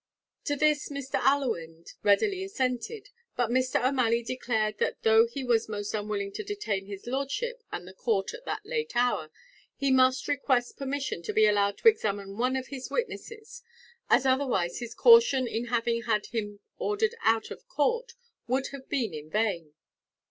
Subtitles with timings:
[0.45, 1.19] To this Mr.
[1.19, 3.87] Allewinde readily assented; but Mr.
[3.87, 8.33] O'Malley declared that though he was most unwilling to detain his lordship and the court
[8.33, 9.29] at that late hour,
[9.75, 13.61] he must request permission to be allowed to examine one of his witnesses,
[14.09, 18.13] as otherwise his caution in having had him ordered out of court,
[18.47, 19.75] would have been in vain.